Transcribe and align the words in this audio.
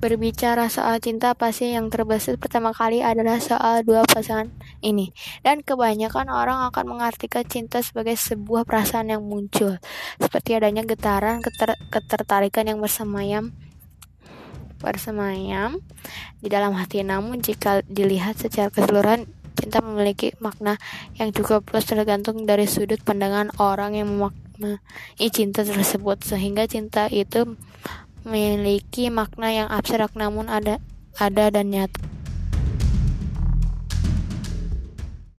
Berbicara 0.00 0.72
soal 0.72 0.96
cinta, 1.04 1.36
pasti 1.36 1.76
yang 1.76 1.92
terbesit 1.92 2.40
pertama 2.40 2.72
kali 2.72 3.04
adalah 3.04 3.36
soal 3.36 3.84
dua 3.84 4.00
pasangan 4.08 4.48
ini. 4.80 5.12
Dan 5.44 5.60
kebanyakan 5.60 6.32
orang 6.32 6.64
akan 6.72 6.96
mengartikan 6.96 7.44
cinta 7.44 7.84
sebagai 7.84 8.16
sebuah 8.16 8.64
perasaan 8.64 9.12
yang 9.12 9.20
muncul, 9.20 9.76
seperti 10.16 10.56
adanya 10.56 10.88
getaran 10.88 11.44
keter 11.44 11.76
ketertarikan 11.92 12.64
yang 12.64 12.80
bersemayam 12.80 13.52
bersemayam 14.80 15.84
di 16.40 16.48
dalam 16.48 16.72
hati. 16.72 17.04
Namun 17.04 17.44
jika 17.44 17.84
dilihat 17.84 18.40
secara 18.40 18.72
keseluruhan, 18.72 19.28
cinta 19.52 19.84
memiliki 19.84 20.32
makna 20.40 20.80
yang 21.20 21.28
cukup 21.36 21.68
plus 21.68 21.84
tergantung 21.84 22.48
dari 22.48 22.64
sudut 22.64 23.04
pandangan 23.04 23.52
orang 23.60 24.00
yang 24.00 24.08
memaknai 24.08 25.28
cinta 25.28 25.60
tersebut. 25.60 26.24
Sehingga 26.24 26.64
cinta 26.64 27.12
itu 27.12 27.60
memiliki 28.26 29.08
makna 29.08 29.54
yang 29.54 29.68
abstrak 29.70 30.12
namun 30.18 30.50
ada 30.50 30.82
ada 31.18 31.48
dan 31.54 31.70
nyata. 31.70 32.09